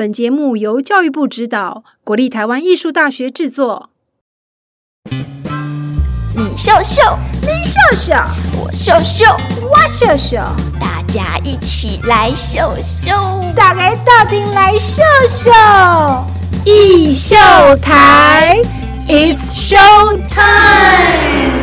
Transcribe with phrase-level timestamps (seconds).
[0.00, 3.90] 本节目由教育部指导，国立台湾艺术大学制作。
[6.34, 7.02] 你秀秀，
[7.42, 8.14] 你秀秀，
[8.58, 9.26] 我秀秀，
[9.60, 10.38] 我秀秀，
[10.80, 13.10] 大家一起来秀秀，
[13.54, 15.50] 大家到底来秀秀，
[16.64, 17.36] 艺秀
[17.82, 18.56] 台
[19.06, 21.59] ，It's show time。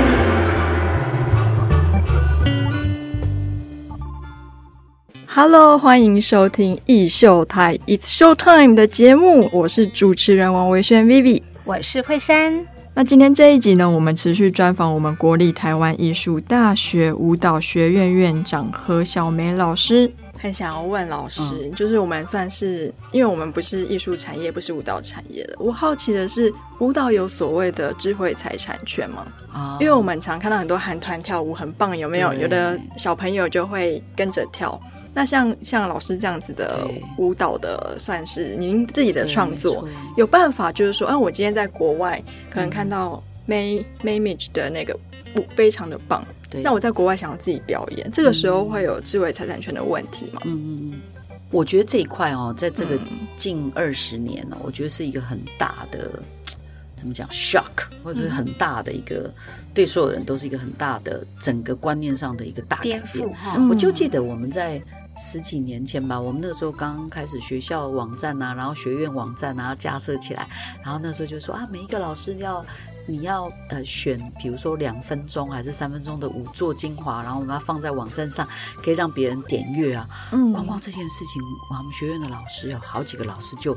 [5.40, 12.66] Hello，欢迎收听艺秀台 It's Show Time 的节目，我是主持人王维轩 Vivi，我是惠珊。
[12.96, 20.12] 那今天这一集呢，我们持续专访我们国立台湾艺术大学舞蹈学院院长何小梅老师。
[20.40, 25.54] 很想要问老师，就是我们算是，因为我们不是艺术产业，不是舞蹈产业的。
[25.60, 29.28] 我好奇的是，舞蹈有所谓的智慧财产权吗？
[29.54, 32.34] 啊，因为我们常看到很多韩团跳舞很棒，有没有？
[32.34, 34.80] 有的小朋友就会跟着跳。
[35.18, 44.96] 那像像老师这样子的舞蹈的，算是您自己的创作，有办法就是说，啊，我今天在国外可能看到 May Maymage 的那个
[45.36, 46.24] 舞非常的棒，
[46.62, 50.42] 那我在国外想要自己表演，这个时候会有智慧财产权的问题吗？
[50.46, 51.02] 嗯嗯嗯，
[51.50, 52.96] 我觉得这一块哦，在这个
[53.36, 56.12] 近二十年呢，我觉得是一个很大的
[56.96, 59.34] 怎么讲 shock，或者是很大的一个
[59.74, 63.58] 对所有人都是一个很大的整个观念上的一个大颠覆哈。
[63.68, 64.80] 我就记得我们在。
[65.18, 70.48] 十几年前吧，我们那时候刚开始学校网站啊，然后学院网站啊架设起来，
[70.84, 72.64] 然后那时候就说啊，每一个老师要
[73.08, 78.48] 你要呃选，比如说两分钟还是三分钟的五座精华，然后我们要放在网站上，
[78.84, 80.08] 可以让别人点阅啊。
[80.32, 83.76] 嗯，光光这件事情，我们学院的老师有好几个老师就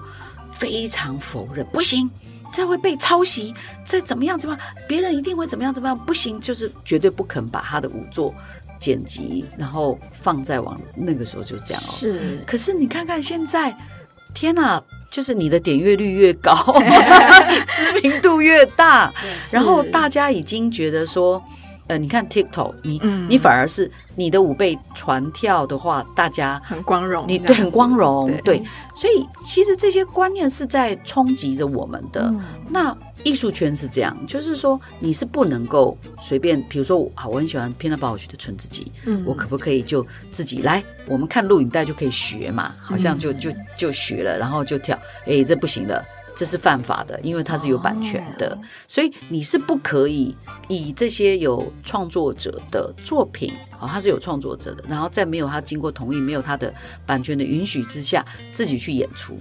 [0.51, 2.11] 非常否认，不行，
[2.53, 3.55] 这会被抄袭，
[3.87, 8.35] 这怎么样怎么样，别人一定会怎么样怎么样，不行，就是绝对不肯把他的五座。
[8.81, 11.85] 剪辑，然后放在网，那个时候就是这样哦。
[11.85, 13.77] 是，可是你看看现在，
[14.35, 16.55] 天哪，就是你的点阅率越高，
[17.77, 19.13] 知名度越大，
[19.51, 21.43] 然后大家已经觉得说，
[21.89, 28.63] 呃，你看 TikTok，你你反而是你的五倍传跳的话，大家很光荣，你对很光荣，对，
[28.95, 32.35] 所以其实这些观念是在冲击着我们的。
[32.71, 32.97] 那。
[33.25, 40.83] 艺术圈是这样，就是说你是不能够随便，比如说啊，我很喜欢 Pina Bausch 的纯自己，嗯，我可不可以就自己来？
[41.07, 46.05] 我们看录影带就可以学嘛，好像就就就学了，然后就跳，哎，这不行的，
[46.37, 50.35] 这是犯法的，因为它是有版权的，所以你是不可以
[50.69, 56.73] 以这些有创作者的作品，啊，他是有创作者的，然后在没有他经过同意、没有他的
[57.05, 59.39] 版权的允许之下，自己去演出。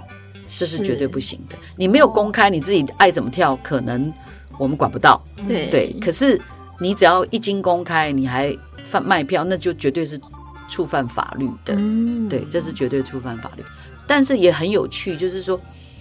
[0.50, 1.56] 这是绝对不行的。
[1.78, 4.12] 你没有公开，你自己爱怎么跳，可能
[4.58, 5.24] 我们管不到。
[5.48, 6.42] 对对，可是
[6.80, 10.20] 你只要一经公开，你还贩卖票，那就绝对是
[10.68, 11.76] 触犯法律的。
[12.30, 13.64] 对，这是绝对触犯法律。
[14.08, 15.60] 但是也很有趣，就是说，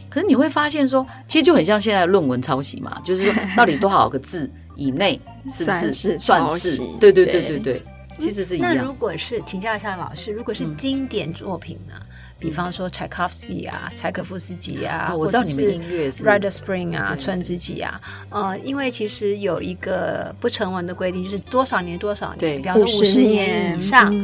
[0.08, 5.20] 可是你会发现说，其实就很像现在论文抄袭嘛，就是说 到底多少个字以内
[5.50, 6.78] 是不是算是？
[6.98, 7.82] 对对对对对，
[8.18, 8.74] 其实是一样。
[8.74, 11.94] 那如果是请教一下老师，如果是经典作品呢？
[12.38, 18.00] 比方说柴可夫斯基啊，柴可夫斯基啊，我知道你们音乐是 Rider Spring 啊，春之祭啊，
[18.30, 24.14] 呃，因为其实有一个不成文的规定，就是多少年多少年，比方说五十年以上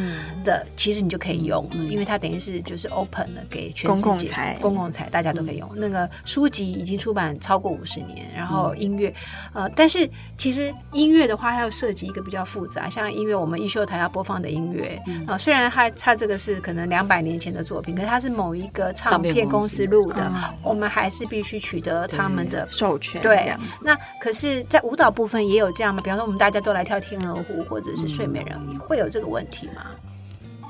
[0.45, 5.69] 的，其实你就可以用，因为它等于是就是 open 了给全世界公共财，大家都可以用。
[5.75, 9.13] 那个书籍已经出版超过五十年，然后音乐，
[9.53, 20.31] 呃，但是其实音乐的话，它要涉及一个比较复杂，像音乐我们艺秀台要播放的音乐啊，虽然它它这个是可能两百年前的作品，可是它是某一个唱片公司录的，
[20.63, 23.23] 我们还是必须取得他们的授权。
[23.23, 23.53] 对，
[23.83, 26.03] 那可是，在舞蹈部分也有这样吗？
[26.03, 29.87] 比方说，我们大家都来跳天鹅湖或者是睡美人，会有这个问题吗？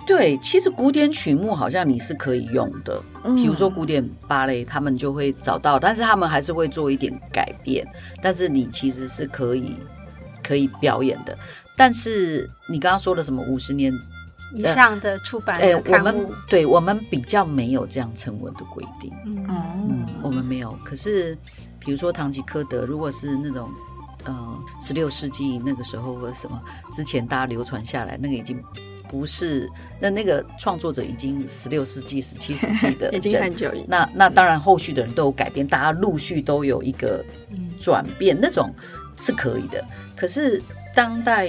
[0.06, 3.02] 对，其实古典曲目好像你是可以用的，
[3.34, 7.86] 比如说古典芭蕾，他们就会找到，但是他们还是会做一点改变。
[8.22, 9.76] 但是你其实是可以
[10.42, 11.36] 可以表演的。
[11.76, 13.92] 但是你刚刚说的什么五十年？
[14.52, 20.78] 以上的出版哎，我们对我们比较没有这样成文的规定，嗯，我们没有。
[20.84, 21.36] 可是，
[21.80, 23.68] 比如说《堂吉诃德》，如果是那种
[24.26, 26.62] 嗯十六世纪那个时候或者什么
[26.92, 28.62] 之前大家流传下来，那个已经
[29.14, 29.70] 不是
[30.00, 33.70] 那那个创作者已经十六世纪、十七世纪的， 已经很久。
[33.86, 37.24] 那那当然，后续的人都有改变，大家陆续都有一个
[37.80, 38.68] 转变，那种
[39.16, 39.84] 是可以的。
[40.16, 40.60] 可是
[40.96, 41.48] 当代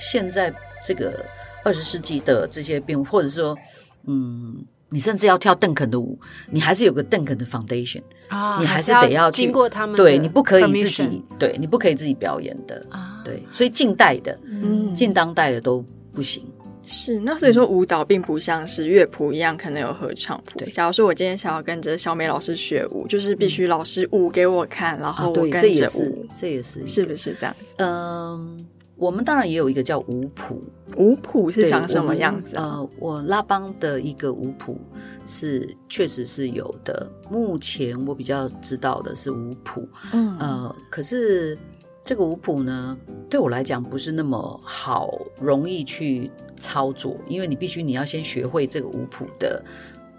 [0.00, 0.52] 现在
[0.84, 1.24] 这个。
[1.64, 3.58] 二十世纪的这些变，或者说，
[4.04, 6.16] 嗯，你甚至要跳邓肯的舞，
[6.48, 16.46] 你还是有个邓肯的 foundation 啊，你还是得要经过他们，对你不可以自己，对你不可以自己表演的啊，对，所以近代的，嗯，近当代的都不行。
[16.86, 20.60] 是，那所以说舞蹈并不像是乐谱一样，可能有合唱谱。
[20.60, 27.74] 对，假如说我今天想要跟着小美老师学舞，就是必须老师舞给我看，然后我跟着舞，这也是，是不是这样子？
[27.78, 30.62] 嗯，我们当然也有一个叫舞谱，
[30.96, 32.54] 舞谱是长什么样子？
[32.54, 34.80] 呃，我拉邦的一个舞谱
[35.26, 41.58] 是确实是有的，目前我比较知道的是舞谱，嗯，呃，可是。
[42.06, 42.96] 这个舞谱呢，
[43.28, 49.60] 对我来讲不是那么好容易去操作，因为你必须你要先学会这个舞谱的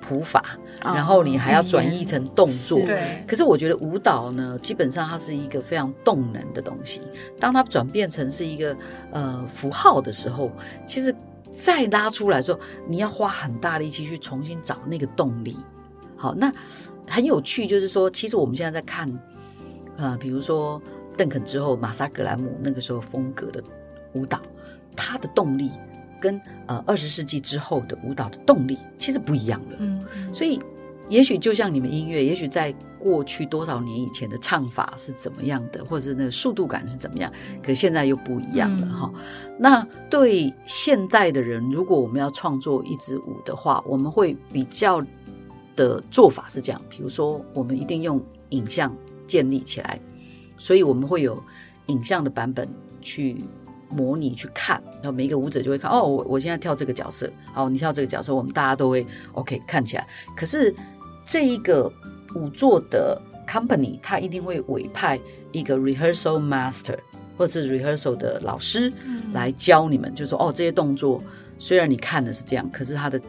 [0.01, 2.77] 谱法，然后你还要转译成动作。
[2.81, 3.23] 对。
[3.25, 7.01] 可是我觉得舞蹈呢，基本上它是一个非常动能的东西。
[7.39, 8.75] 当它转变成是一个
[9.11, 10.51] 呃符号的时候，
[10.85, 11.15] 其实
[11.49, 15.55] 再拉出来之后，你要花很大力气去重新找那个动力。
[16.17, 16.51] 好，那
[17.07, 19.09] 很有趣，就是说，其实我们现在在看，
[19.95, 20.81] 呃，比如说。
[21.17, 23.61] 邓肯之后，马萨格兰姆那个时候风格的
[24.13, 24.39] 舞蹈，
[24.95, 25.71] 它的动力
[26.21, 29.77] 跟呃二十世纪之后的舞蹈的动力其实不一样了。
[29.79, 30.59] 嗯，所以
[31.09, 37.31] 也许就像你们音乐，也许在过去多少年以前的唱法是怎么样的，或者是那个速度感是怎么样，
[37.63, 39.11] 可现在又不一样了哈。
[39.57, 45.01] 那对现代的人，如果我们要创作一支舞的话，我们会比较
[45.75, 48.93] 的做法是这样，比如说我们一定用影像
[49.25, 49.99] 建立起来。
[50.57, 51.41] 所以我们会有
[51.87, 52.67] 影像的版本
[53.01, 53.43] 去
[53.89, 60.07] 模拟去看，然后每一个舞者就会看哦，我我现在跳这个角色，好，你跳这个角色，我们大家都会 OK 看起来。
[60.35, 60.73] 可是
[61.25, 61.91] 这一个
[62.35, 65.19] 舞作的 company，他一定会委派
[65.51, 66.97] 一个 rehearsal master
[67.37, 68.91] 或者是 rehearsal 的老师
[69.31, 71.21] 来教你们，就说哦，这些动作
[71.57, 73.21] 虽然你看的是这样，可是他的。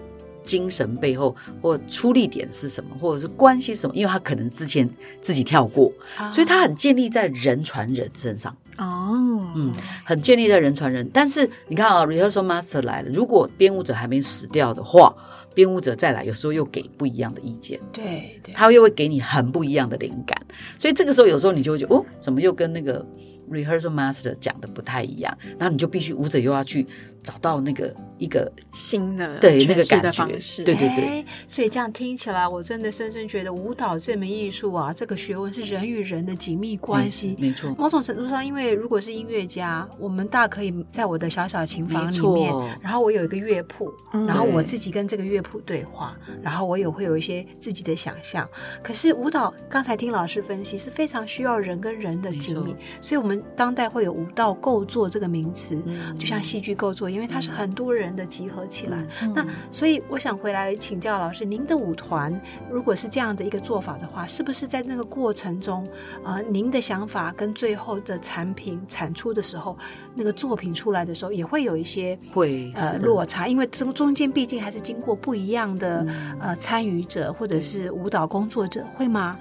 [0.48, 3.94] 精神背后或出力点是什么，或者是关系什么？
[3.94, 4.88] 因为他可能之前
[5.20, 5.92] 自己跳过，
[6.32, 8.56] 所以他很建立在人传人身上。
[8.78, 9.70] 哦，嗯，
[10.04, 11.06] 很建立在人传人。
[11.12, 15.14] 但是你看啊，rehearsal master 来了，如果编舞者还没死掉的话，
[15.52, 17.78] 编舞者再来，有时候又给不一样的意见。
[17.92, 20.40] 对，他又会给你很不一样的灵感。
[20.78, 23.04] 所以这个时候，有时候你就会觉得，哦，怎么又跟那个
[23.50, 25.36] rehearsal master 讲的不太一样？
[25.58, 26.86] 然后你就必须舞者又要去
[27.22, 27.94] 找到那个。
[28.18, 37.36] 一个新的对那个感觉，对对对，所以这样听起来，我真的深深觉得舞蹈这门艺术啊，这个学问是人与人的紧密关系。
[37.38, 48.48] 没错，某种程度上，因为如果是音乐家，我们大可以在我的小小琴房里面，然后我有一个乐谱，然后我自己跟这个乐谱对话，然后我也会有一些自己的想象。
[48.82, 55.80] 可是舞蹈，刚才听老师分析，是非常需要人跟人的紧密，所以我们当代会有舞蹈构作这个名词，
[56.18, 58.08] 就像戏剧构作，因为它是很多人。
[58.18, 65.86] 的集合起来，那所以我想回来请教老师，您的舞团如果是这样的一个做法的话，是不是在那个过程中，
[66.24, 69.78] 呃，您的想法跟最后的产品产出的时候，
[70.14, 76.04] 那个作品出来的时候，也会有一些会呃落差，因为中中间毕竟还是经过不一样的
[76.40, 79.38] 呃参与者或者是舞蹈工作者，会吗？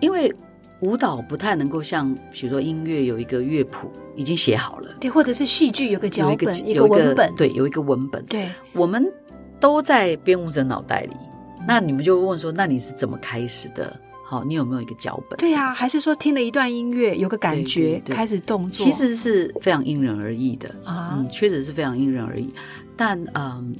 [0.00, 0.32] 因为。
[0.82, 9.10] 舞蹈不太能够像，比如说音乐有一个乐谱已经写好了，对，或者是戏剧有个脚本，一个文本，对，有一个文本，对，我们
[9.60, 11.16] 都在编舞者脑袋里。
[11.66, 13.96] 那你们就问说，那你是怎么开始的？
[14.24, 15.38] 好，你有没有一个脚本？
[15.38, 18.84] 对呀，还是说听了一段音乐，有个感觉，开始动作？
[18.84, 22.52] 其实是非常因人而异的啊，嗯，确实是非常因人而异。
[22.96, 23.72] 但嗯。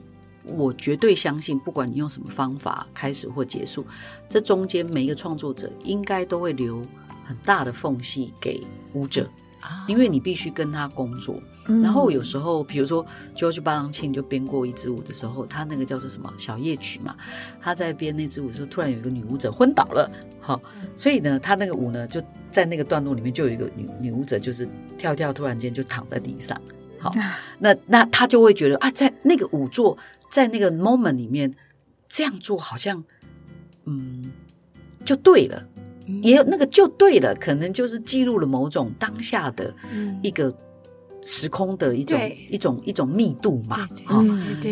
[0.44, 3.86] 我绝对相信，不管你用什么方法开始或结束，
[4.28, 6.82] 这中间每一个创作者应该都会留
[7.24, 8.60] 很大的缝隙给
[8.92, 9.28] 舞者
[9.60, 11.40] 啊，因为你必须跟他工作。
[11.80, 13.06] 然后有时候，比如说
[13.36, 17.14] George 巴郎庆就编过一支舞的时候，他那个叫做什么小夜曲嘛，
[17.60, 20.60] 他在编那支舞的时候，突然有一个女舞者昏倒了，好，
[20.96, 22.20] 所以呢，他那个舞呢就
[22.50, 24.68] 在那个段落里面就有一个女女舞者，就是
[24.98, 26.60] 跳跳，突然间就躺在地上，
[26.98, 27.12] 好，
[27.60, 29.96] 那那他就会觉得啊，在那个舞作。
[30.32, 31.54] 在那个 moment 里面，
[32.08, 33.04] 这样做好像，
[33.84, 34.32] 嗯，
[35.04, 35.68] 就对了，
[36.22, 39.74] 也有那个就对了，可能就是记录了某种当下的
[40.22, 40.50] 一个
[41.20, 43.86] 时空的一种一种一种密度嘛。
[44.06, 44.24] 啊，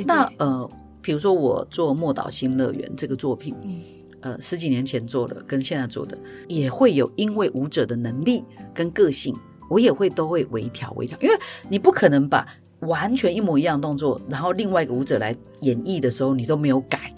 [0.06, 0.66] 那呃，
[1.02, 3.54] 比如说我做《莫岛新乐园》这个作品，
[4.20, 6.16] 呃，十几年前做的，跟现在做的
[6.48, 9.36] 也会有，因为舞者的能力跟个性，
[9.68, 11.38] 我也会都会微调微调，因为
[11.68, 12.48] 你不可能把。
[12.80, 17.12] 完全一模一样的动作，然后另外一个舞者来演绎的时候，你都没有改，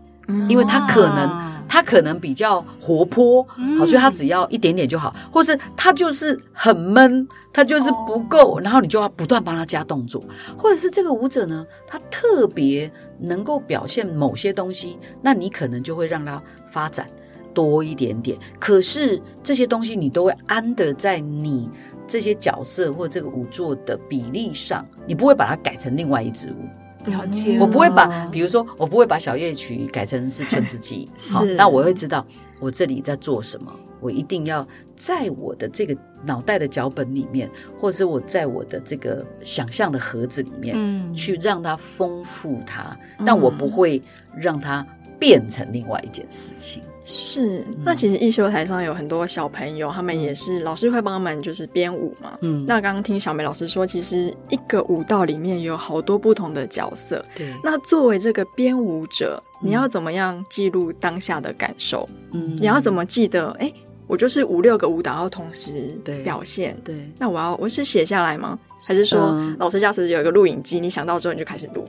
[0.49, 3.43] 因为他可能他可能比较活泼，
[3.79, 10.23] 好，所以他只要一点点就好，或是他就是很闷，他就是不够，然后你就要不断帮他加动作，
[10.59, 12.91] 或者是这个舞者呢，他特别
[13.21, 17.07] 能够表现某些东西，那你可能就会让他发展
[17.55, 21.71] 多一点点，可是这些东西你都会安得在你。
[22.13, 27.57] 这些角色或这个舞作的比例上，你不会把它改成另外一支舞，了解。
[27.59, 32.27] 我不会把，比如说，我不会把小夜曲改成是春之祭， 好，那我会知道
[32.61, 33.75] 我这里在做什么。
[33.99, 37.51] 我一定要在我的这个脑袋的脚本里面，
[37.81, 44.03] 或者是我在我的这个想象的盒子里面，嗯，去让它丰富它，但我不会
[44.37, 44.87] 让它
[45.23, 46.83] 变成另外一件事情。
[47.05, 52.37] 是，那其实艺修台上有很多小朋友，他们也是老师会帮他们就是编舞嘛。
[52.41, 57.25] 嗯，那刚刚听小梅老师说，其实一个舞蹈里面有好多不同的角色。
[57.37, 62.09] 对，那作为这个编舞者，你要怎么样记录当下的感受？
[62.33, 63.51] 嗯，你要怎么记得？
[63.61, 63.73] 哎。
[64.09, 67.11] 我就是五六个舞蹈要同时表现，对。
[67.19, 68.59] 那我要我是写下来吗？
[68.85, 71.89] 还是说老师家是有一个录影机，你想到之后你就开始录？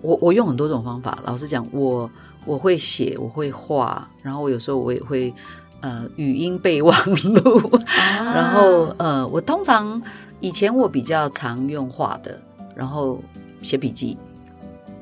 [0.00, 1.18] 我我用很多种方法。
[1.24, 2.08] 老实讲，我
[2.44, 5.32] 我会写，我会画，然后我有时候我也会
[5.80, 7.80] 呃语音备忘录，
[8.18, 10.00] 然后呃我通常
[10.40, 12.40] 以前我比较常用画的，
[12.74, 13.22] 然后
[13.62, 14.16] 写笔记，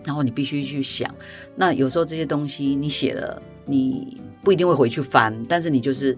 [0.05, 1.13] 然后你必须去想。
[1.55, 6.17] 那有时候这些东西你写了，你不一定会回去翻，但是你就是。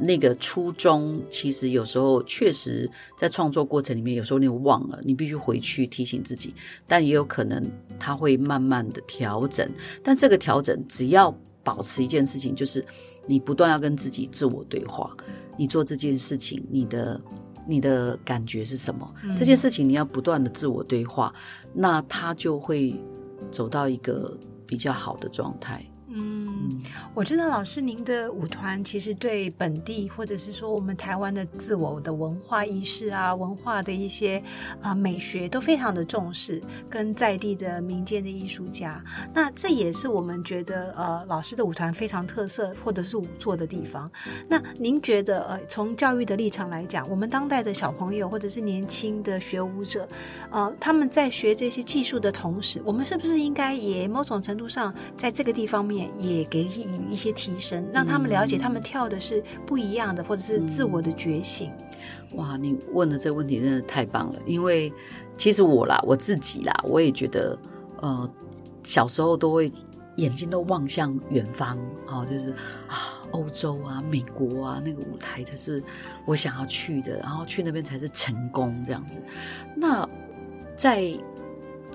[0.00, 6.54] 那个初衷其实有时候确实在创作过程里面，有时候你忘了，你必须回去提醒自己。
[6.88, 7.62] 但也有可能
[7.98, 9.70] 他会慢慢的调整，
[10.02, 11.30] 但这个调整只要
[11.62, 12.84] 保持一件事情，就是
[13.26, 15.14] 你不断要跟自己自我对话。
[15.58, 17.20] 你做这件事情，你的
[17.68, 19.14] 你的感觉是什么？
[19.36, 21.34] 这件事情你要不断的自我对话，
[21.74, 22.98] 那他就会
[23.50, 24.34] 走到一个
[24.66, 25.84] 比较好的状态。
[26.12, 26.82] 嗯，
[27.14, 34.42] 我知道老师您的舞团其实对本地或者是说我们台湾的自我的文化意识啊、文化的一些
[34.82, 39.00] 啊美学都非常的重视，跟在地的民间的艺术家，
[39.32, 44.10] 那这也是我们觉得呃老师的舞团非常特色或者是舞作的地方。
[44.48, 50.08] 那您觉得呃从教育的立场来讲，我们当代的小朋友或者是年轻的学舞者，
[50.50, 55.99] 呃他们在学这些技术的同时，我们是不是应该也某种程度上在这个地方面？
[56.18, 61.70] 也给予一些提升，让他们了解他们跳的是不一样的，或者是自我的觉醒。
[62.34, 64.38] 哇，你问的这个问题真的太棒了！
[64.46, 64.92] 因为
[65.36, 67.58] 其实我啦，我自己啦，我也觉得，
[68.00, 68.30] 呃，
[68.82, 69.72] 小时候都会
[70.16, 71.76] 眼睛都望向远方，
[72.06, 72.50] 哦，就是
[72.86, 75.82] 啊，欧洲啊，美国啊，那个舞台才是
[76.24, 79.20] 我想要去的，然后去那边才是成功这样子。
[79.74, 80.08] 那
[80.76, 81.12] 在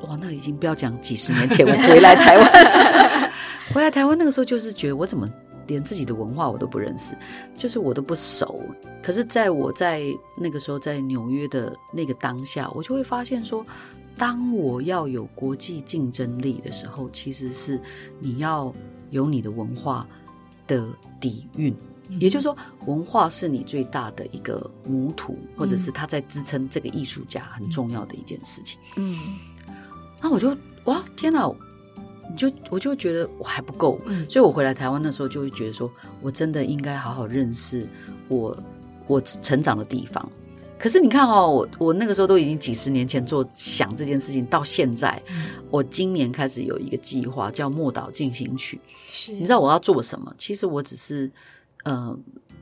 [0.04, 3.25] 哇，那已经不要讲几十年前我回来台湾。
[3.74, 5.30] 回来台湾那个时候，就是觉得我怎么
[5.68, 7.18] 连自己的文化我都不认识，
[7.56, 8.62] 就是我都不熟。
[9.02, 10.02] 可是，在我在
[10.38, 13.66] 那个时候在纽约的那个当下，我就会发现说，
[14.18, 17.80] 当我要有国际竞争力的时候，其实是
[18.20, 18.74] 你要
[19.10, 20.08] 有你的文化
[20.68, 20.88] 的
[21.20, 21.76] 底蕴，
[22.20, 22.56] 也就是说，
[22.86, 28.80] 文化是你最大的一个母土，或者是它在支撑这个艺术家很重要的一件事情。
[28.96, 29.18] 嗯，
[30.22, 30.56] 那我就
[30.86, 31.52] 哇，天哪！
[32.30, 35.92] 你就我就会觉得我还不够，所以我回来台湾的时候就会觉得说，
[36.22, 37.88] 我真的应该好好认识
[38.28, 38.58] 我
[39.08, 40.32] 我成长的地方。
[40.78, 45.22] 可是你看哦，我我那个时候都已经几十年前做想这件事情，到现在，
[45.72, 48.80] 我今年开始有一个计划叫《莫岛进行曲》，
[49.32, 50.34] 你知道我要做什么？
[50.38, 51.32] 其实我只是
[51.84, 52.18] 呃，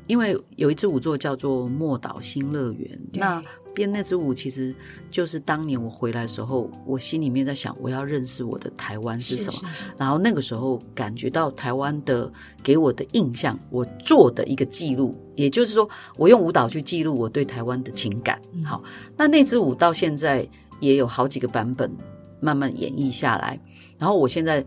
[0.05, 3.43] 因为有一支舞作叫做《莫岛新乐园》，那。
[3.74, 4.74] 编那支舞，其实
[5.10, 9.70] 就是当年我回来的时候，我心里面在想，我要认识我的台湾是什么。
[9.98, 18.39] 然后那个时候感觉到台湾的给我的印象，我做的一个记录，也就是说，我用舞蹈去记录我对台湾的情感。
[18.63, 18.84] 好，
[19.18, 20.48] 那那支舞到现在
[20.80, 21.92] 也有好几个版本
[22.39, 23.60] 慢慢演绎下来。
[23.98, 24.65] 然后我现在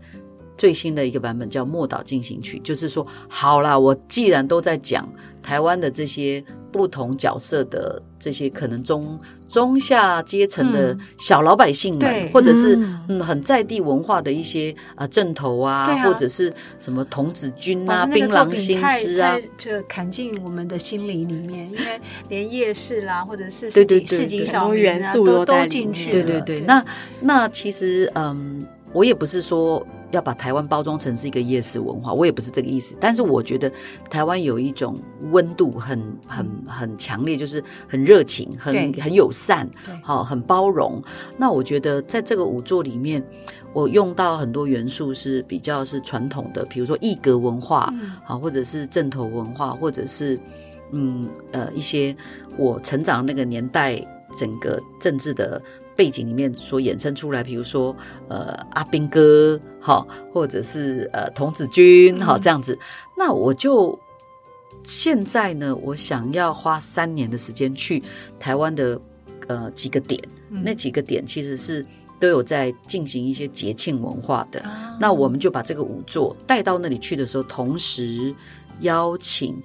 [0.57, 5.07] 最新的一个版本叫《莫岛进行曲》，就是说，好啦，我既然都在讲
[5.41, 6.43] 台湾的这些。
[6.77, 9.19] 不同角色的这些可能中
[9.49, 12.77] 中下阶层的小老百姓们，或者是
[13.09, 13.17] 嗯。
[13.27, 26.11] 很在地文化的一些啊镇头啊，或者是什么童子军啊、槟榔新师啊，就砍进我们的心里里面，因为连夜市啦，或者是市井市井小元素都都进去。
[26.11, 26.85] 对对对，那
[27.19, 29.85] 那其实嗯，我也不是说。
[30.11, 32.95] 要把台湾包装成是一个夜市文化，我也不是这个意思。
[32.99, 33.71] 但是我觉得
[34.09, 34.97] 台湾有一种
[35.31, 39.69] 温度很很很强烈，就是很热情、很很友善，
[40.01, 41.01] 好，很包容。
[41.37, 43.21] 那我觉得在这个五座里面，
[43.73, 50.39] 我用到很多元素是比较是传统的，比如说异格文化，好，或者是正头文化，或者是
[50.91, 52.15] 嗯呃一些
[52.57, 54.01] 我成长那个年代
[54.37, 55.61] 整个政治的。
[55.97, 57.93] 背景里面所衍生出来，比如说
[58.29, 62.77] 呃阿兵哥哈，或者是呃童子军哈这样子，
[63.17, 63.99] 那我就
[64.83, 68.01] 现在呢，我想要花三年的时间去
[68.39, 69.01] 台湾的
[69.47, 71.85] 呃几个点，那几个点其实是
[72.19, 74.63] 都有在进行一些节庆文化的。
[74.99, 78.33] 那我们就把这个舞作带到那里去的时候，同时
[78.81, 79.61] 邀请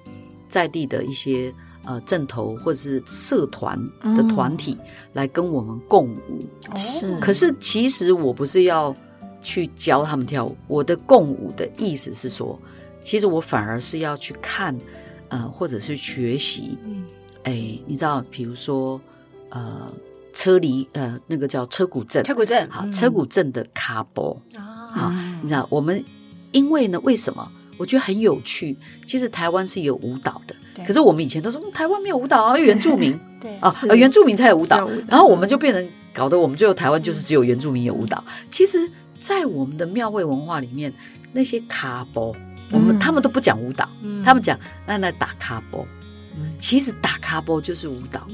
[0.48, 1.52] 在地的一些
[1.84, 3.78] 呃镇头或者是社团
[4.16, 4.76] 的团体
[5.12, 6.46] 来跟我们共舞。
[6.76, 8.94] 是，可是其实我不是要
[9.40, 12.58] 去教他们跳舞，我的共舞的意思是说，
[13.02, 14.78] 其实我反而是要去看，
[15.28, 16.78] 呃，或者是学习。
[16.84, 17.04] 嗯，
[17.44, 17.52] 哎，
[17.86, 19.00] 你知道，比如说，
[19.50, 19.92] 呃。
[20.34, 26.02] 车厘呃，那个叫车骨镇，车骨镇好，车骨镇的卡波啊，你知道我们
[26.52, 27.52] 因为呢，为什么？
[27.82, 28.76] 我觉得很有趣。
[29.04, 30.54] 其实台湾是有舞蹈的，
[30.86, 33.18] 可是我们以前都说台湾没有舞蹈啊， 原住民。
[33.40, 38.22] 对啊，原住民才有舞蹈，然后我们就变成搞得我们最后台湾就是只有原住民有舞蹈。
[38.52, 40.92] 其实，在我们的庙会文化里面，
[41.32, 42.32] 那些卡波，
[42.70, 43.88] 我们他们都不讲舞蹈，
[44.24, 45.84] 他们讲那那打卡波，
[46.60, 48.24] 其实打卡波就是舞蹈。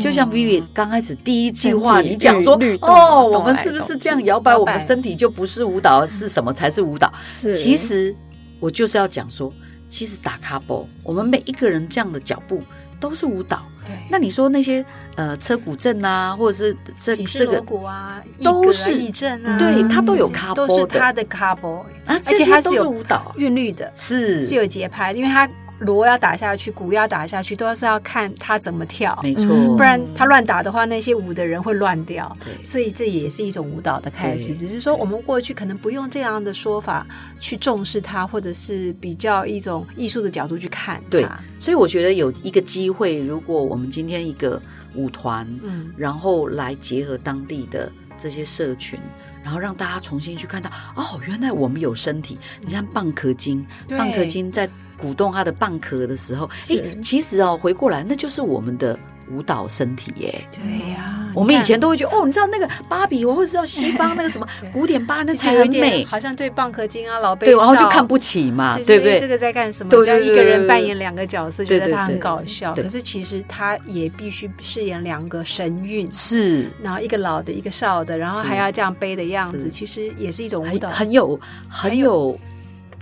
[0.00, 7.12] 就像 Vivi 刚开始第一句话，你讲说哦，我们是不是这样摇摆我们身体就不是舞蹈，是什么才是舞蹈？
[7.54, 8.14] 其实
[8.62, 9.52] 我就是要讲说，
[9.88, 12.62] 其实打卡波，我们每一个人这样的脚步
[13.00, 13.64] 都是舞蹈。
[13.84, 14.84] 对，那你说那些
[15.16, 25.48] 呃车骨阵啊，或者是这这个啊，都是一阵啊，对，它都有卡波，都是它的卡波啊，而且它都是舞蹈韵律的，是是有节拍，因为它。
[25.82, 29.46] 锣要打下去，鼓要打下去，都是要看他怎么跳，没错，
[29.76, 32.34] 不然他乱打的话，那些舞的人会乱掉。
[32.44, 34.56] 对，所以这也是一种舞蹈的开始。
[34.56, 37.06] 只是说，我们过去可能不用这样的说法
[37.38, 41.02] 去重视它，或者是比较一种艺术的角度去看。
[41.10, 41.26] 对，
[41.58, 44.60] 所以我觉得有一个机会，如果我们今天一个
[44.94, 48.98] 舞团，嗯，然后来结合当地的这些社群，
[49.42, 52.38] 然后让大家重新去看到，哦，原来我们有身体。
[52.60, 54.68] 你像蚌壳精，蚌壳精在。
[55.02, 58.96] 鼓动他的蚌壳的时候，哎，其实哦，回过来那就是我们的
[59.28, 60.44] 舞蹈身体耶。
[60.52, 69.18] 对呀，我们以前都会觉得哦，你知道那个芭比，我或者知道西方那个什么古典芭那才很美，好像对蚌壳精啊老对，然后就看不起嘛，对不对？
[69.18, 69.90] 这个在干什么？
[69.90, 72.72] 只要一个人扮演两个角色，觉得他很搞笑。
[72.74, 82.38] 可是其实他也必须饰演两个神韵，是，然后一个老的，一个少的，然后还要这样背的样子，其实也是一种舞蹈，很有，很有。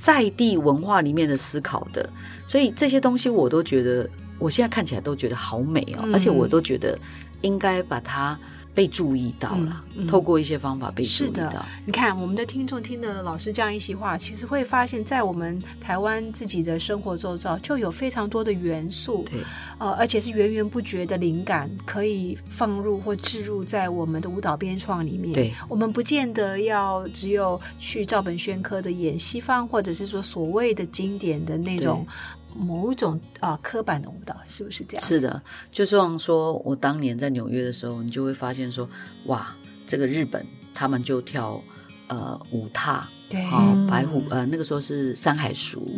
[0.01, 2.09] 在地文化里面的思考的，
[2.47, 4.09] 所以这些东西我都觉得，
[4.39, 6.99] 我现在看起来都觉得好美哦，而且我都觉得
[7.43, 8.39] 应该把它。
[8.81, 11.53] 被注意到了，透过一些方法被注意到。
[11.85, 19.41] 你看，我们的听众听的老师这样一席话，其实会发现，在我们台湾自己的生活周遭，就有非常多的元素，对，
[19.77, 25.35] 呃，而且是源源不绝的灵感，可以放入或置入在我们的舞蹈编创里面。
[25.35, 32.07] 对，我们不见得要只有去照本宣科的演西方，或者是说所谓的经典的那种。
[32.55, 35.07] 某种啊，刻板的舞蹈是不是这样？
[35.07, 38.89] 是的，就像说我当年在纽约的时候，你就会发现说，
[39.27, 39.55] 哇，
[39.87, 41.63] 这个日本他们就跳
[42.11, 43.41] 呃舞踏，对，
[43.89, 45.89] 白虎呃那个时候是山海熟。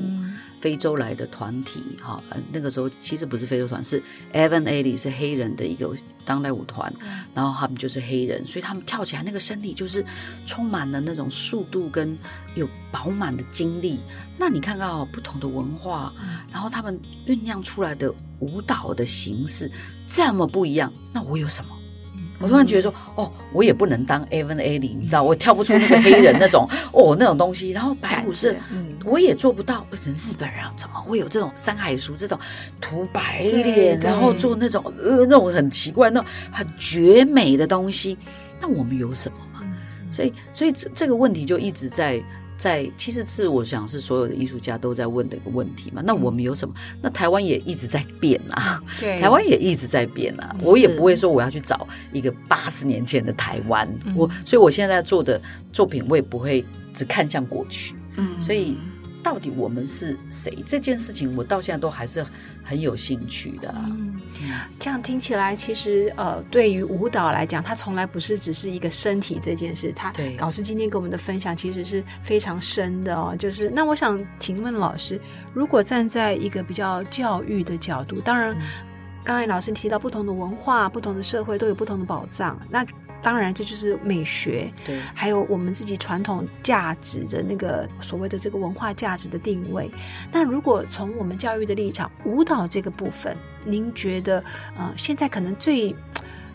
[0.62, 2.22] 非洲来的团体，哈，
[2.52, 4.00] 那个时候其实不是非洲团，是
[4.32, 5.92] Evan Ali 是黑人的一个
[6.24, 6.94] 当代舞团，
[7.34, 10.06] 然后他们就是黑人，所以他们跳起来那个身体就是
[10.46, 12.16] 充满了那种速度跟
[12.54, 13.98] 有饱满的精力。
[14.38, 16.12] 那你看到不同的文化，
[16.52, 16.96] 然后他们
[17.26, 19.68] 酝酿出来的舞蹈的形式
[20.06, 21.76] 这么不一样，那我有什么？
[22.42, 27.70] 我突然觉得说，哦，我也不能当 Evan A 里，你知道，我跳不出那个黑人那种哦那种东西。
[27.70, 28.56] 然后白虎是，
[29.04, 29.86] 我也做不到。
[30.04, 32.38] 人日本人怎么会有这种山海熟这种
[32.80, 38.18] 涂白脸，然后做那种呃那种很奇怪、那种很绝美的东西？
[38.60, 39.60] 那我们有什么嘛？
[40.10, 42.22] 所以，所以这这个问题就一直在。
[42.62, 46.00] 在其实是我想是所有的艺术家都在问的一个问题嘛。
[46.04, 46.72] 那我们有什么？
[47.00, 50.54] 那台湾也一直在变啊， 对，台湾也一直在变啊。
[50.62, 55.40] 我也不会说我要去找一个八十年前的台湾，我所以我现在做的
[55.72, 57.96] 作品，我也不会只看向过去。
[58.16, 58.76] 嗯，所以。
[59.22, 60.62] 到底我们是谁？
[60.66, 62.24] 这件事情我到现在都还是
[62.64, 63.72] 很有兴趣的。
[63.76, 64.20] 嗯，
[64.80, 69.92] 这样听起来，其实呃，对于舞蹈来讲，它从来不是只是一个身体这件事。
[69.94, 73.36] 他老师今天给我们的分享其实是非常深的哦。
[73.38, 75.20] 就是那我想请问老师，
[75.54, 78.56] 如果站在一个比较教育的角度，当然
[79.22, 82.84] 刚才老师提到不同的文化、不同的社会都有不同的宝藏，那。
[83.22, 89.88] 当然，这就是美学，对，还有我们自己传统价值的那个所谓的这个文化价值的定位。
[90.32, 94.42] 那如果从我们教育的立场，舞蹈这个部分，您觉得
[94.76, 95.94] 呃，现在可能最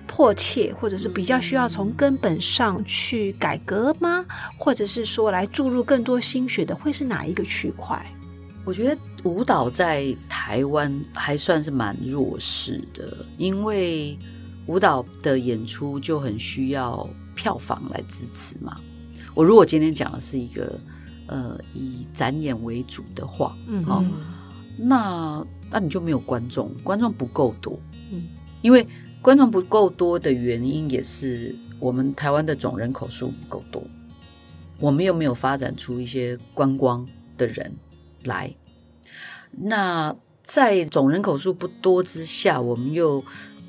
[0.05, 4.25] 迫切，或者是比较需要从根本上去改革吗？
[4.57, 8.05] 或者是说来注入更多心血的，会是哪一个区块？
[8.65, 14.17] 我觉得舞蹈在台湾还算是蛮弱势的，因为。
[14.67, 18.79] 舞蹈的演出就很需要票房来支持嘛。
[19.33, 20.79] 我如果今天讲的是一个
[21.27, 24.03] 呃以展演为主的话，嗯，好，
[24.77, 27.79] 那那你就没有观众，观众不够多，
[28.11, 28.23] 嗯，
[28.61, 28.85] 因为
[29.21, 33.83] 观众不够多的原因也是我们台湾的总人口数不够多，
[34.79, 37.75] 我们又没有发展出一些观光的人
[38.23, 38.53] 来，
[39.51, 43.23] 那在总人口数不多之下，我们又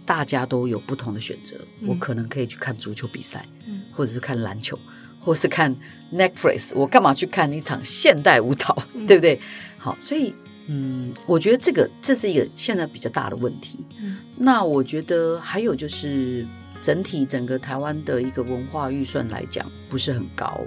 [0.08, 1.54] 大家都有不同的选择，
[1.86, 4.78] 我可能可以去看足球比赛，嗯，或者是看篮球，
[5.20, 5.76] 或是看
[6.12, 9.38] Netflix，我干嘛去看一场现代舞蹈，对不对？
[9.76, 10.34] 好，所以。
[10.70, 13.78] 嗯，我觉得这个这是一个现在比较大的问题。
[14.02, 16.46] 嗯，那我觉得还有就是
[16.82, 20.60] 整体整个台湾的一个文化预算来讲不是很高，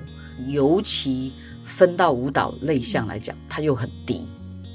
[0.48, 1.32] 尤其
[1.64, 4.26] 分到舞蹈类项来讲，它又很低，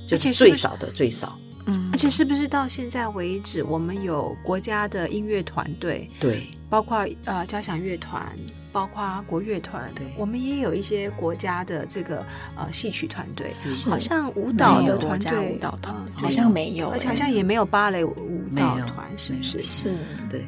[0.07, 1.37] 就是最少的最少。
[1.66, 6.11] 嗯，而且是不是到现在为止，我们有国家的音乐团队？
[6.18, 8.26] 对，包括呃交响乐团。
[8.72, 12.22] 包括国乐团，对，我们也有一些国家的这个
[12.59, 13.50] 呃戏曲团队，
[13.87, 18.14] 好像舞蹈的团队，舞蹈团好像没有，而且好像也没有芭蕾舞
[18.55, 19.62] 蹈团，是不是？
[19.62, 19.96] 是，
[20.29, 20.44] 对。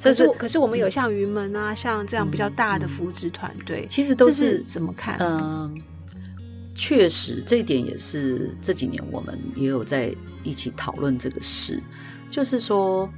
[0.00, 5.16] 可是可是我们有像云门啊，像这样比较大的扶植团队，其实都是怎么看？
[5.18, 5.76] 嗯，
[6.74, 11.82] 确实这一点也是这几年我们也有在一起讨论这个事，
[12.30, 13.08] 就是说。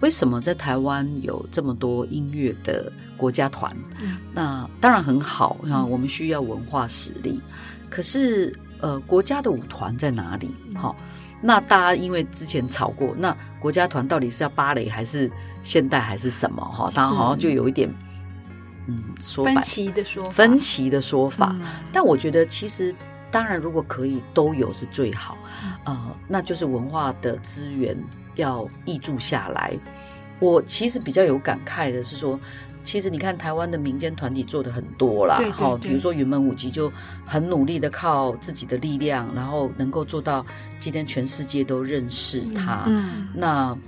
[0.00, 3.74] 为什么在台湾有这么多音乐的国家团？
[4.34, 7.40] 那当然很好啊，我们需要文化实力。
[7.88, 10.50] 可是，呃，国家的舞团在哪里？
[10.74, 10.94] 好，
[11.40, 15.30] 那大家因为之前吵过，那国家团到底是要芭蕾还是
[15.62, 16.62] 现代还是什么？
[16.62, 17.88] 哈，当然好像就有一点，
[18.86, 21.54] 嗯，说分歧的说分歧的说法。
[21.92, 22.94] 但我觉得，其实
[23.30, 25.36] 当然，如果可以都有是最好。
[25.84, 27.96] 呃，那就是文化的资源。
[28.36, 29.72] 要挹注下来，
[30.40, 32.36] 我其实比较有感慨的是说，
[32.82, 36.92] 其实你看台湾的民间团体做的很多啦，好，比如说云门舞集就
[37.24, 40.44] 很努力的靠自己的力量，然后能够做到
[40.80, 42.82] 今天全世界都认识他。
[42.88, 43.78] 嗯那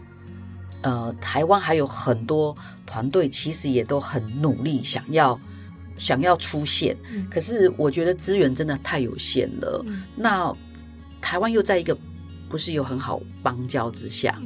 [0.87, 5.39] 呃，台湾还有很多团队其实也都很努力，想要
[5.99, 6.97] 想要出现，
[7.31, 9.85] 可是我觉得资源真的太有限了。
[10.15, 10.55] 那
[11.21, 11.97] 台湾又在一个。
[12.49, 14.41] 不是有很好邦交之下，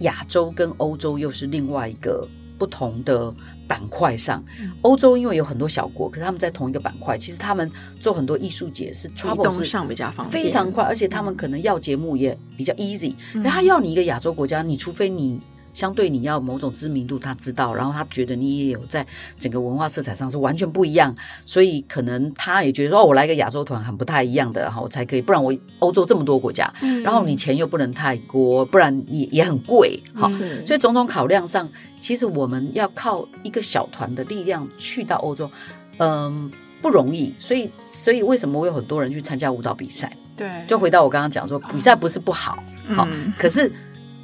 [0.00, 2.26] 亚洲跟欧洲又是另外一个
[2.58, 3.32] 不同的
[3.68, 4.44] 板块上。
[4.82, 13.14] 欧洲因为有很多小国，可是他们在同一个板块，其实他们做很多艺术节是移动上比较方便，非常快，而且他们可能要节目也比较 easy。
[13.32, 15.40] 那他要你一个亚洲国家，你除非你。
[15.72, 19.06] 相对你要某种知名度，他知道，然后他觉得你也有在
[19.38, 21.14] 整个文化色彩上是完全不一样，
[21.46, 26.72] 所以可能他也觉得说，我来个亚洲团很不太一样的，然后才可以，不然我欧洲这么多国家，
[27.04, 31.68] 然后你钱又不能太多，不然也也很贵，好，所以种种考量上，
[32.00, 35.50] 其实我们要靠一个小团的力量去到欧洲，
[35.98, 36.50] 嗯，
[36.82, 40.16] 不容易，所以所以为什么我有很多人去参加舞蹈比赛？
[40.36, 43.06] 对，就回到我刚刚讲说，比赛不是不好，好，
[43.38, 43.70] 可是。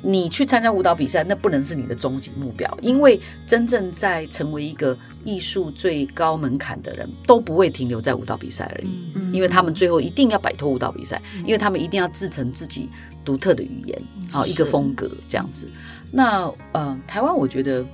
[0.09, 12.89] 你去参加舞蹈比赛，那不能是你的终极目标，因为真正在成为一个艺术最高门槛的人，都不会停留在舞蹈比赛而已，因为他们最后一定要摆脱舞蹈比赛，因为他们一定要制成自己
[13.25, 15.69] 独特的语言，好一个风格这样子。
[16.13, 17.85] 那呃，台湾我觉得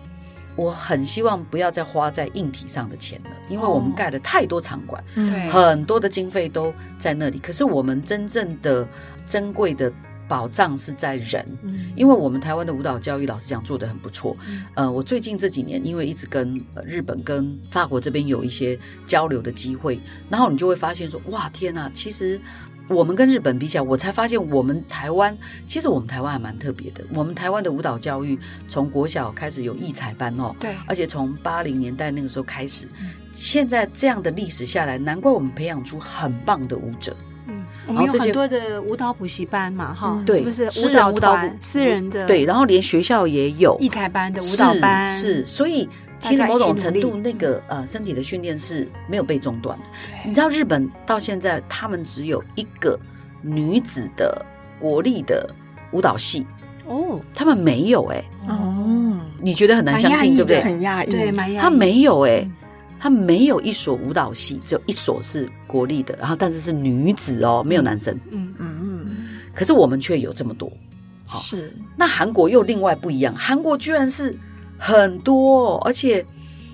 [0.54, 5.02] 我很希望不要再花在硬体上的钱了，因为我们盖了太多场馆，
[5.50, 8.86] 很多的经费都在那里，可是我们真正的
[9.26, 9.90] 珍贵的。
[10.28, 11.46] 保障是在人，
[11.94, 14.36] 因为我们台湾的舞蹈教育，老实讲做的很不错。
[14.74, 22.40] 呃，我最近这几年，因为一直跟日本、跟法国这边有一些交流的机会，然后你就会发现说，哇，天呐，其实
[22.88, 27.04] 我们跟日本比起来，我才发现我们台湾，其实我们台湾还蛮特别的。
[27.12, 32.88] 我们台湾的舞蹈教育，从国小开始有艺才班哦，对，而且从八零年代那个时候开始，
[33.34, 37.14] 现在这样的历史下来，难怪我们培养出很棒的舞者。
[37.86, 40.70] 我们有很多的舞蹈补习班嘛，哈，是不是？
[40.70, 45.88] 私人舞蹈私人的对，然后连学校也有艺才班的舞蹈班，是，所以
[46.20, 49.84] 其实某种程度那个呃身体的训练是没有被中断的。
[50.24, 52.98] 你知道日本到现在他们只有一个
[53.40, 54.44] 女子的
[54.78, 55.48] 国立的
[55.90, 56.46] 舞蹈系
[56.86, 60.62] 哦，他们没有哎哦，你觉得很难相信对不对？
[60.62, 62.48] 很压抑，对，蛮他没有哎。
[63.02, 68.16] 他没有一所舞蹈系，只有一所是国立的，然后但是是女子哦，没有男生。
[68.30, 69.06] 嗯嗯嗯。
[69.52, 70.72] 可是我们却有这么多，
[71.26, 71.74] 是。
[71.96, 74.38] 那韩国又另外不一样，韩国居然是
[74.78, 76.24] 很多，而且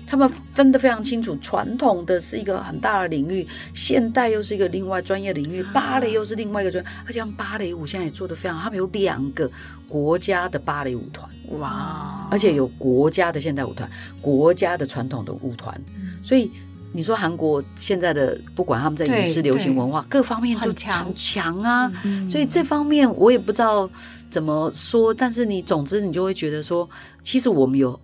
[0.05, 9.49] 他们分得非常清楚，传统的是一个很大的领域，现代又是一个另外专业领域，芭蕾又是另外一个专，而且芭蕾舞现在也做得非常，他们有两个
[9.87, 11.27] 国家的芭蕾舞团，
[11.59, 13.89] 哇，而且有国家的现代舞团，
[14.21, 15.75] 国家的传统的舞团，
[16.21, 16.51] 所以
[16.91, 21.11] 你说韩国现在的不管他们在影视、流行文化各方面就强。
[21.15, 21.91] 强啊，
[22.29, 23.89] 所以这方面我也不知道
[24.29, 26.89] 怎么说，但是你总之你就会觉得说，
[27.23, 27.99] 其实我们有。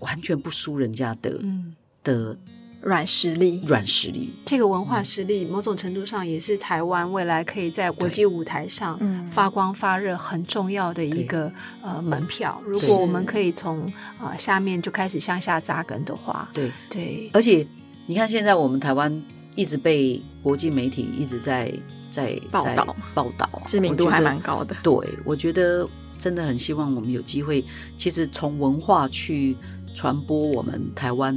[0.00, 1.40] 完全不输人家的
[2.04, 2.36] 的
[2.86, 4.32] 软实力，软实力。
[4.44, 8.96] 这个文化实力，某种程度上也是台湾未来可以在国际舞台上
[9.28, 12.62] 发光发热很重要的一个呃门票。
[12.64, 17.28] 如果我们可以从啊下面就开始向下扎根的话，对对。
[17.32, 17.66] 而且
[18.06, 19.20] 你看，现在我们台湾
[19.56, 21.72] 一直被国际媒体一直在
[22.08, 24.76] 在报道报道，知名度还蛮高的。
[24.84, 24.94] 对，
[25.24, 25.88] 我觉得
[26.20, 27.64] 真的很希望我们有机会，
[27.98, 29.56] 其实从文化去。
[29.94, 31.34] 传播我们台湾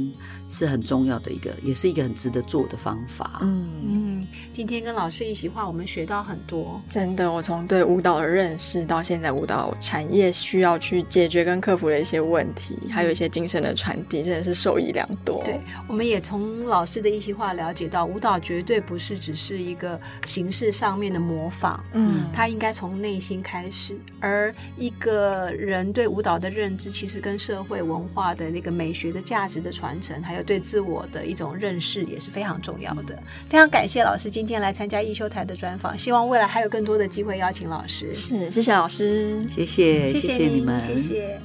[0.50, 3.38] 是很重要的一个，也是一个很值得做的方法。
[3.42, 6.80] 嗯嗯，今天跟老师一席话，我们学到很多。
[6.88, 15.42] 真的，我从对舞蹈的认识到现在舞蹈产业需要去解决跟克服的一些问题，还有一些精神的传递，真的是受益良多。
[15.44, 23.98] 对，我们也从老师的一席话了解到，舞蹈绝对不是只是一个形式上面的模仿，嗯，它应该从内心开始。
[24.20, 28.50] 而一个人对舞蹈的认知，其实跟社会文化的。
[28.50, 33.16] 那个美学的价值的传承，还有对自我的一种认识，也是非常重要的。
[33.48, 38.12] 非常感谢老师今天来参加一修台的专访，希望未来还有更多的机会邀请老师。
[38.14, 41.38] 是，谢谢老师，谢谢，谢谢你们，谢谢。